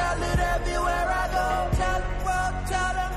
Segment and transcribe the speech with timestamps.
[0.00, 1.48] tell it everywhere I go.
[1.80, 3.14] Tell them, world, tell them.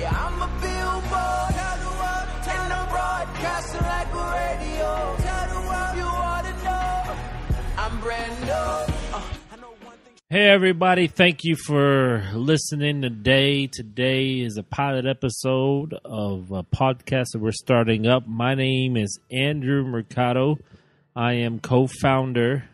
[0.00, 1.50] Yeah, I'm a billboard.
[1.58, 2.28] Tell the world,
[2.76, 4.90] I'm broadcasting like a radio.
[5.26, 6.92] Tell the world you wanna know.
[7.82, 8.68] I'm brand new.
[9.16, 9.22] Uh.
[10.30, 11.06] Hey, everybody.
[11.06, 13.66] Thank you for listening today.
[13.66, 18.26] Today is a pilot episode of a podcast that we're starting up.
[18.26, 20.58] My name is Andrew Mercado.
[21.16, 22.64] I am co founder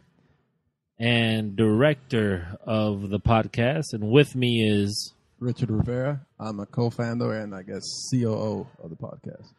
[0.98, 3.92] and director of the podcast.
[3.92, 6.20] And with me is, Richard Rivera.
[6.38, 9.52] I'm a co-founder and I guess COO of the podcast.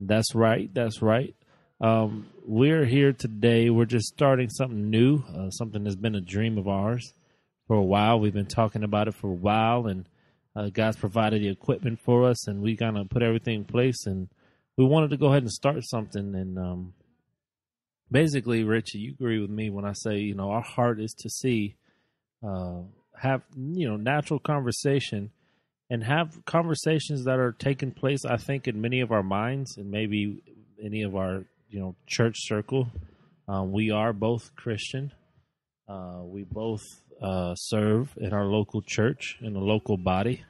[0.00, 1.34] that's right, that's right.
[1.80, 3.70] Um, we're here today.
[3.70, 7.12] We're just starting something new, uh, something that's been a dream of ours
[7.68, 8.18] for a while.
[8.18, 10.06] We've been talking about it for a while, and
[10.56, 14.06] uh, God's provided the equipment for us, and we kind of put everything in place.
[14.06, 14.28] And
[14.76, 16.34] we wanted to go ahead and start something.
[16.34, 16.94] And um,
[18.10, 21.30] basically, Richie, you agree with me when I say, you know, our heart is to
[21.30, 21.76] see,
[22.46, 22.80] uh,
[23.20, 25.30] have you know, natural conversation,
[25.90, 28.24] and have conversations that are taking place.
[28.24, 30.42] I think in many of our minds, and maybe
[30.82, 32.88] any of our you know church circle.
[33.46, 35.12] Um, we are both Christian.
[35.88, 36.82] Uh, we both
[37.22, 40.44] uh, serve in our local church in a local body.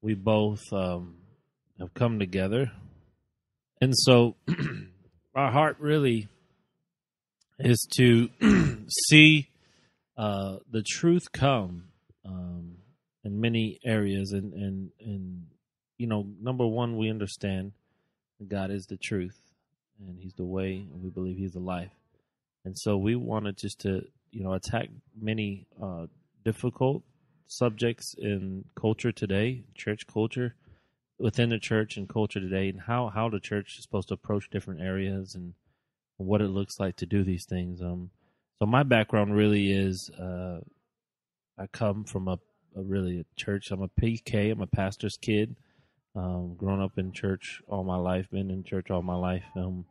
[0.00, 1.16] We both um,
[1.78, 2.72] have come together,
[3.80, 4.36] and so
[5.34, 6.28] our heart really
[7.64, 8.28] is to
[9.08, 9.48] see
[10.16, 11.84] uh, the truth come
[12.24, 12.76] um,
[13.24, 15.46] in many areas, and and and
[15.98, 17.72] you know, number one, we understand
[18.46, 19.38] God is the truth,
[20.00, 21.92] and He's the way, and we believe He's the life,
[22.64, 24.88] and so we wanted just to you know attack
[25.20, 26.06] many uh,
[26.44, 27.02] difficult
[27.46, 30.54] subjects in culture today, church culture,
[31.18, 34.50] within the church and culture today, and how how the church is supposed to approach
[34.50, 35.54] different areas and
[36.22, 37.80] what it looks like to do these things.
[37.80, 38.10] Um,
[38.58, 40.60] so my background really is uh,
[41.58, 42.38] I come from a,
[42.76, 43.70] a really a church.
[43.70, 44.52] I'm a PK.
[44.52, 45.56] I'm a pastor's kid.
[46.14, 49.44] Um, grown up in church all my life, been in church all my life.
[49.56, 49.86] Um,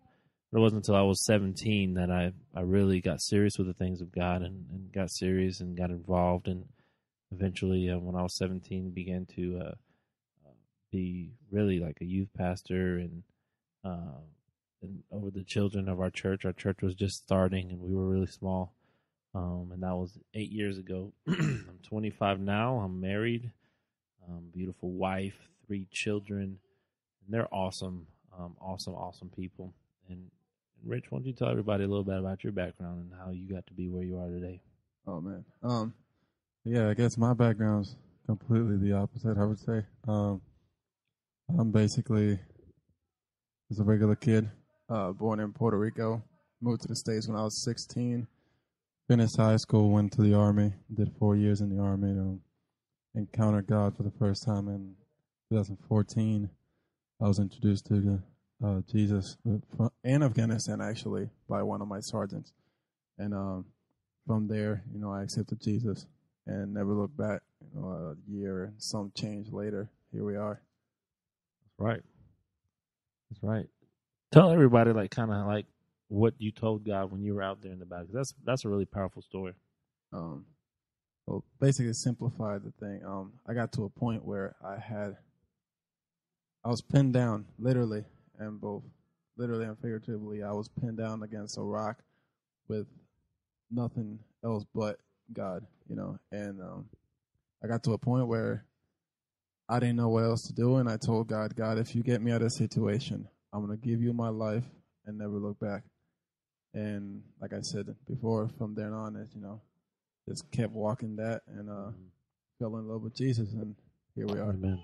[0.54, 4.02] it wasn't until I was 17 that I, I really got serious with the things
[4.02, 6.48] of God and, and got serious and got involved.
[6.48, 6.66] And
[7.32, 9.72] eventually, uh, when I was 17, began to uh,
[10.92, 13.24] be really like a youth pastor and
[13.84, 14.20] uh,
[14.82, 16.46] and over the children of our church.
[16.46, 18.74] Our church was just starting, and we were really small.
[19.34, 21.14] Um, and that was eight years ago.
[21.28, 22.78] I'm 25 now.
[22.78, 23.52] I'm married,
[24.28, 26.58] um, beautiful wife, three children,
[27.26, 29.74] and they're awesome, um, awesome, awesome people.
[30.10, 30.30] And,
[30.84, 33.48] Rich, why don't you tell everybody a little bit about your background and how you
[33.48, 34.60] got to be where you are today?
[35.08, 35.44] Oh man.
[35.64, 35.94] Um
[36.64, 39.84] yeah, I guess my background's completely the opposite, I would say.
[40.08, 40.42] Um
[41.58, 42.40] I'm basically
[43.70, 44.50] just a regular kid,
[44.92, 46.22] uh born in Puerto Rico,
[46.62, 48.28] moved to the States when I was sixteen,
[49.08, 52.40] finished high school, went to the army, did four years in the army,
[53.16, 54.96] encountered God for the first time in
[55.50, 56.50] 2014.
[57.22, 58.22] I was introduced to
[58.64, 59.38] uh, Jesus
[59.80, 62.54] uh, in Afghanistan actually by one of my sergeants,
[63.18, 63.66] and um,
[64.28, 66.06] from there, you know, I accepted Jesus
[66.48, 67.42] and never looked back.
[67.74, 70.62] You know, a year and some change later, here we are.
[71.64, 72.02] That's right.
[73.30, 73.68] That's right.
[74.32, 75.66] Tell everybody, like, kind of like
[76.08, 78.06] what you told God when you were out there in the back.
[78.14, 79.54] That's that's a really powerful story.
[80.14, 80.46] Um,
[81.26, 83.02] well, basically, simplified the thing.
[83.06, 85.18] Um, I got to a point where I had,
[86.66, 88.04] I was pinned down, literally,
[88.40, 88.84] and both,
[89.38, 90.44] literally and figuratively.
[90.44, 91.98] I was pinned down against a rock
[92.68, 92.88] with
[93.70, 94.98] nothing else but
[95.34, 96.18] God, you know.
[96.32, 96.86] And um,
[97.64, 98.66] I got to a point where
[99.70, 102.22] I didn't know what else to do, and I told God, God, if you get
[102.22, 104.64] me out of this situation, I'm gonna give you my life
[105.06, 105.84] and never look back.
[106.74, 109.62] And like I said before, from then on, it you know,
[110.28, 111.92] just kept walking that and uh,
[112.60, 113.76] fell in love with Jesus, and
[114.16, 114.52] here we are.
[114.52, 114.82] Amen.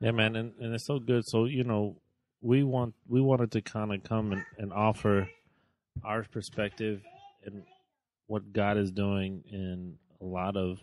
[0.00, 1.26] Yeah, man, and, and it's so good.
[1.26, 1.96] So you know,
[2.40, 5.28] we want we wanted to kind of come and, and offer
[6.04, 7.02] our perspective
[7.44, 7.62] and
[8.26, 10.78] what God is doing in a lot of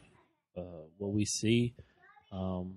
[0.58, 1.74] uh, what we see
[2.32, 2.76] um,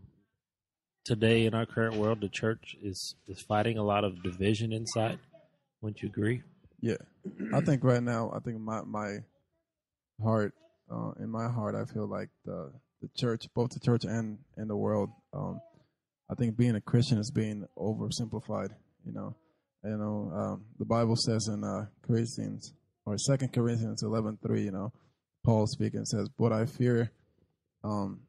[1.05, 2.21] today in our current world.
[2.21, 5.19] The church is is fighting a lot of division inside.
[5.81, 6.43] Wouldn't you agree?
[6.81, 6.97] Yeah,
[7.53, 9.19] I think right now, I think my my
[10.23, 10.55] heart,
[10.91, 14.69] uh, in my heart, I feel like the the church, both the church and and
[14.69, 15.61] the world, um,
[16.31, 18.71] I think being a Christian is being oversimplified.
[19.05, 19.35] You know,
[19.85, 22.73] you know, um, the Bible says in uh, Corinthians
[23.07, 24.93] or Second Corinthians eleven three, you know,
[25.45, 27.13] Paul speaking says, "But I fear,"
[27.83, 28.21] um,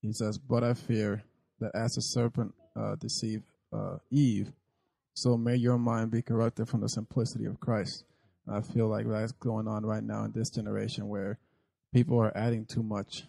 [0.00, 1.22] he says, "But I fear
[1.60, 4.52] that as the serpent uh, deceived uh, Eve."
[5.14, 8.04] So may your mind be corrupted from the simplicity of Christ.
[8.46, 11.38] I feel like that's going on right now in this generation where
[11.92, 13.24] people are adding too much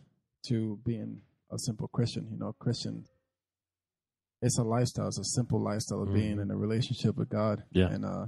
[0.47, 1.21] to being
[1.51, 2.27] a simple Christian.
[2.31, 3.05] You know, Christian.
[4.41, 5.07] It's a lifestyle.
[5.07, 6.41] It's a simple lifestyle of being Mhm.
[6.43, 7.63] in a relationship with God.
[7.71, 7.89] Yeah.
[7.89, 8.27] And uh,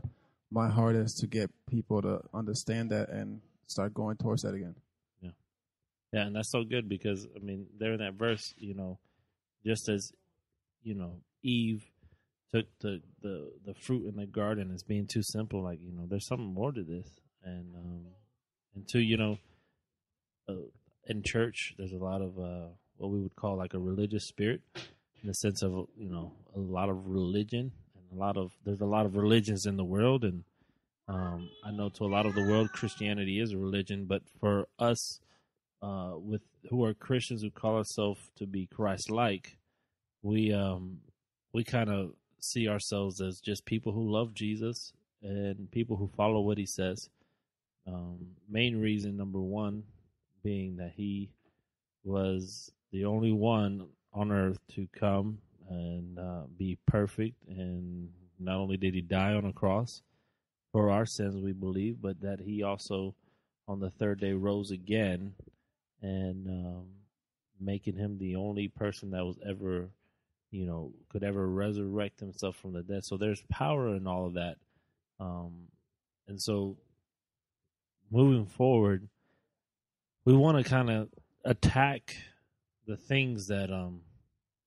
[0.49, 4.75] my heart is to get people to understand that and start going towards that again.
[5.21, 5.31] Yeah.
[6.11, 8.99] Yeah, and that's so good because I mean, there in that verse, you know,
[9.65, 10.11] just as
[10.83, 11.83] you know, Eve
[12.53, 16.05] took the the the fruit in the garden as being too simple, like you know,
[16.07, 17.07] there's something more to this,
[17.43, 18.05] and um,
[18.75, 19.37] and two, you know,
[20.49, 20.53] uh,
[21.07, 22.67] in church, there's a lot of uh,
[22.97, 24.61] what we would call like a religious spirit,
[25.21, 28.81] in the sense of you know, a lot of religion and a lot of there's
[28.81, 30.43] a lot of religions in the world, and
[31.07, 34.67] um, I know to a lot of the world, Christianity is a religion, but for
[34.79, 35.19] us
[35.81, 39.57] uh, with who are Christians who call ourselves to be Christ-like,
[40.21, 40.99] we um,
[41.53, 44.93] we kind of see ourselves as just people who love Jesus
[45.23, 47.09] and people who follow what He says.
[47.87, 49.83] Um, main reason number one
[50.43, 51.29] being that He
[52.03, 55.39] was the only one on earth to come
[55.69, 60.03] and uh, be perfect, and not only did He die on a cross
[60.71, 63.15] for our sins, we believe, but that He also
[63.67, 65.33] on the third day rose again
[66.01, 66.85] and um,
[67.59, 69.89] making him the only person that was ever,
[70.49, 73.05] you know, could ever resurrect himself from the dead.
[73.05, 74.57] So there's power in all of that.
[75.19, 75.67] Um,
[76.27, 76.77] and so
[78.09, 79.07] moving forward,
[80.25, 81.09] we want to kind of
[81.45, 82.15] attack
[82.87, 84.01] the things that um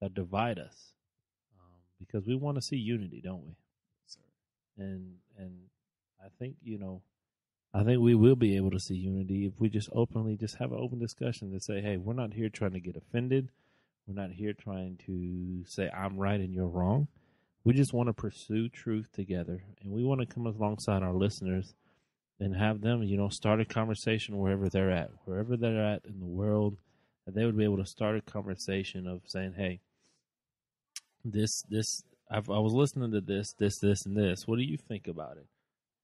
[0.00, 0.92] that divide us
[1.58, 3.56] um, because we want to see unity, don't we?
[4.78, 5.52] And and
[6.20, 7.02] I think you know
[7.76, 10.70] I think we will be able to see unity if we just openly just have
[10.70, 13.48] an open discussion to say, hey, we're not here trying to get offended.
[14.06, 17.08] We're not here trying to say I'm right and you're wrong.
[17.64, 21.74] We just want to pursue truth together, and we want to come alongside our listeners
[22.38, 26.20] and have them, you know, start a conversation wherever they're at, wherever they're at in
[26.20, 26.76] the world,
[27.24, 29.80] that they would be able to start a conversation of saying, hey,
[31.24, 34.46] this, this, I've, I was listening to this, this, this, and this.
[34.46, 35.46] What do you think about it?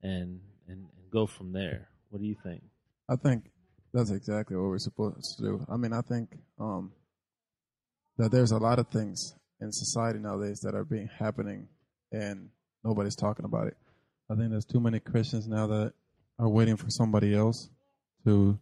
[0.02, 0.40] And
[0.70, 1.88] and, and go from there.
[2.11, 2.62] What do you think?
[3.08, 3.44] I think
[3.93, 5.67] that's exactly what we're supposed to do.
[5.69, 6.93] I mean, I think um,
[8.19, 11.69] that there's a lot of things in society nowadays that are being happening,
[12.12, 12.49] and
[12.84, 13.76] nobody's talking about it.
[14.31, 15.93] I think there's too many Christians now that
[16.38, 17.69] are waiting for somebody else
[18.25, 18.58] to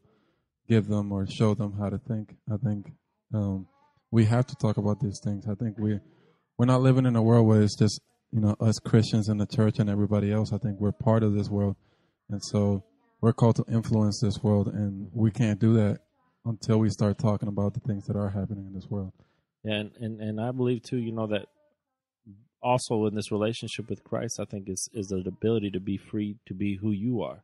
[0.68, 2.36] give them or show them how to think.
[2.52, 2.92] I think
[3.34, 3.66] um,
[4.10, 5.46] we have to talk about these things.
[5.46, 6.00] I think we
[6.56, 8.00] we're not living in a world where it's just
[8.32, 10.52] you know us Christians in the church and everybody else.
[10.52, 11.76] I think we're part of this world,
[12.30, 12.84] and so
[13.20, 16.00] we're called to influence this world, and we can't do that
[16.44, 19.12] until we start talking about the things that are happening in this world.
[19.64, 21.46] Yeah, and, and, and I believe too, you know, that
[22.62, 26.36] also in this relationship with Christ, I think is is the ability to be free
[26.46, 27.42] to be who you are.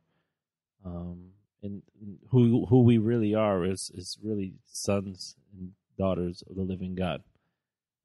[0.85, 1.31] Um
[1.63, 1.81] and
[2.29, 7.23] who who we really are is is really sons and daughters of the living God.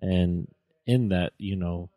[0.01, 0.49] And
[0.87, 1.91] in that, you know,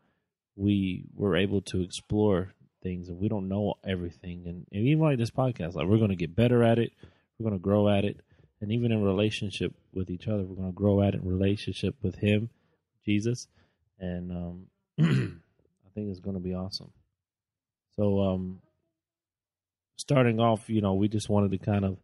[0.55, 2.53] we were able to explore
[2.83, 6.15] things and we don't know everything and, and even like this podcast, like we're gonna
[6.15, 6.91] get better at it,
[7.39, 8.19] we're gonna grow at it.
[8.61, 12.15] And even in relationship with each other, we're gonna grow at it in relationship with
[12.15, 12.49] him,
[13.05, 13.47] Jesus.
[13.99, 14.67] And um
[14.99, 16.91] I think it's gonna be awesome.
[17.95, 18.59] So um
[19.97, 21.97] starting off, you know, we just wanted to kind of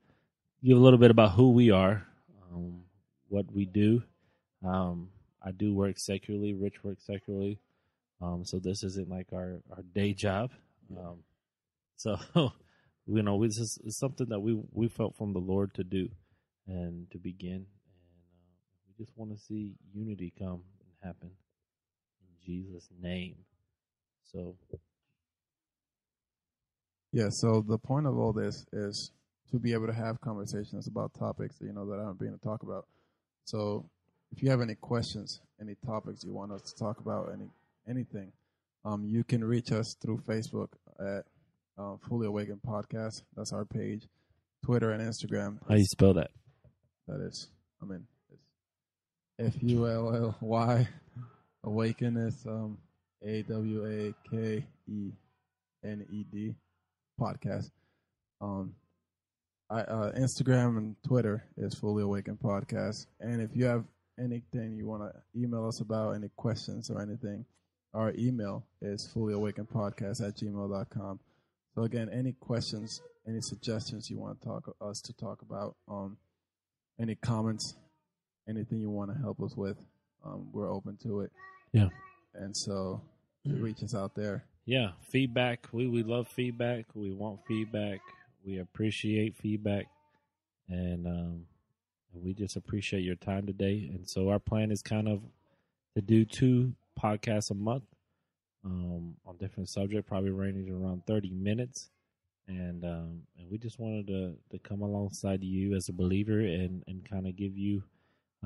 [0.63, 2.05] give a little bit about who we are,
[2.51, 2.81] um,
[3.27, 4.01] what we do.
[4.65, 5.09] Um,
[5.43, 7.59] I do work secularly, Rich works secularly.
[8.21, 10.51] Um, so this isn't like our, our day job.
[10.97, 11.19] Um,
[11.97, 12.17] so,
[13.07, 16.09] you know, this is something that we, we felt from the Lord to do
[16.67, 17.55] and to begin.
[17.55, 21.31] And uh, we just want to see unity come and happen
[22.21, 23.35] in Jesus' name.
[24.31, 24.55] So,
[27.11, 27.29] Yeah.
[27.29, 29.11] So the point of all this is
[29.51, 32.85] to be able to have conversations about topics you know that aren't being talked about.
[33.45, 33.89] So
[34.31, 37.49] if you have any questions, any topics you want us to talk about, any
[37.89, 38.31] anything,
[38.85, 40.69] um, you can reach us through Facebook
[40.99, 41.25] at
[41.77, 43.23] uh, Fully Awakened Podcast.
[43.35, 44.07] That's our page.
[44.63, 45.57] Twitter and Instagram.
[45.67, 46.31] how you spell that?
[47.07, 47.47] That is,
[47.81, 50.87] I mean, it's F U L L Y.
[51.63, 52.77] Awaken is um,
[53.25, 55.11] A W A K E
[55.83, 56.55] N E D
[57.19, 57.71] podcast.
[58.41, 58.73] Um,
[59.69, 63.05] I, uh, Instagram and Twitter is Fully Awakened Podcast.
[63.19, 63.83] And if you have
[64.19, 67.45] anything you want to email us about, any questions or anything,
[67.93, 71.19] our email is fullyawakenedpodcast at gmail.com.
[71.75, 76.17] So again, any questions, any suggestions you want to talk us to talk about, um,
[76.99, 77.75] any comments,
[78.47, 79.77] anything you want to help us with,
[80.25, 81.31] um, we're open to it.
[81.71, 81.89] Yeah.
[82.33, 83.01] And so
[83.45, 84.43] reach us out there.
[84.65, 87.99] yeah feedback we we love feedback we want feedback
[88.45, 89.87] we appreciate feedback
[90.69, 91.45] and um,
[92.13, 93.89] we just appreciate your time today.
[93.93, 95.21] And so our plan is kind of
[95.95, 97.83] to do two podcasts a month
[98.65, 101.89] um, on different subject, probably ranging around thirty minutes.
[102.47, 106.83] And um, and we just wanted to to come alongside you as a believer and
[106.87, 107.83] and kind of give you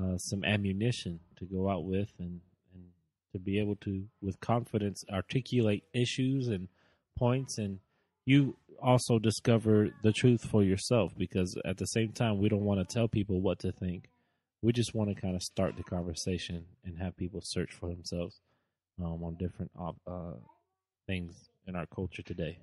[0.02, 2.42] uh, some ammunition to go out with and
[2.74, 2.84] and
[3.32, 6.68] to be able to with confidence articulate issues and
[7.16, 7.80] points and
[8.26, 12.80] you also discover the truth for yourself because at the same time we don't want
[12.80, 14.10] to tell people what to think
[14.64, 18.40] we just want to kind of start the conversation and have people search for themselves
[19.00, 20.34] um, on different uh,
[21.06, 22.58] things in our culture today.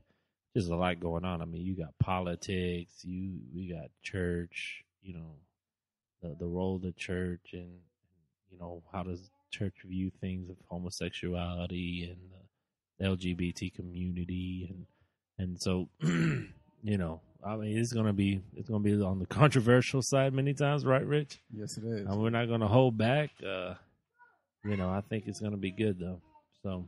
[0.54, 1.42] There's a lot going on.
[1.42, 5.35] I mean you got politics you we got church you know
[6.23, 7.71] the, the role of the church and
[8.50, 12.19] you know how does church view things of homosexuality and
[12.99, 14.87] the lgbt community and
[15.40, 16.49] and so, you
[16.85, 20.85] know, I mean, it's gonna be it's gonna be on the controversial side many times,
[20.85, 21.40] right, Rich?
[21.52, 22.06] Yes, it is.
[22.06, 23.30] And we're not gonna hold back.
[23.44, 23.75] Uh,
[24.64, 26.20] you know, I think it's gonna be good though.
[26.62, 26.85] So,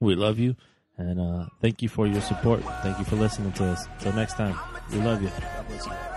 [0.00, 0.56] we love you,
[0.96, 2.62] and uh, thank you for your support.
[2.82, 3.86] Thank you for listening to us.
[4.00, 4.58] Till next time,
[4.90, 5.28] we love you.
[5.28, 6.13] Tell